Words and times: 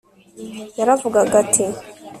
yaravugaga 0.77 1.33
ati 1.43 1.63